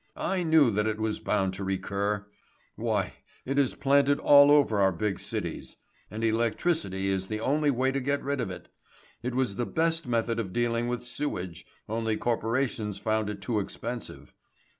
"I 0.17 0.41
knew 0.41 0.71
that 0.71 0.87
it 0.87 0.99
was 0.99 1.19
bound 1.19 1.53
to 1.53 1.63
recur 1.63 2.13
again. 2.15 2.25
Why, 2.75 3.13
it 3.45 3.59
is 3.59 3.75
planted 3.75 4.17
all 4.17 4.49
over 4.49 4.79
our 4.79 4.91
big 4.91 5.19
cities. 5.19 5.77
And 6.09 6.23
electricity 6.23 7.05
is 7.05 7.27
the 7.27 7.39
only 7.39 7.69
way 7.69 7.91
to 7.91 7.99
get 7.99 8.23
rid 8.23 8.41
of 8.41 8.49
it. 8.49 8.67
It 9.21 9.35
was 9.35 9.57
the 9.57 9.67
best 9.67 10.07
method 10.07 10.39
of 10.39 10.53
dealing 10.53 10.87
with 10.87 11.05
sewage, 11.05 11.67
only 11.87 12.17
corporations 12.17 12.97
found 12.97 13.29
it 13.29 13.41
too 13.41 13.59
expensive. 13.59 14.33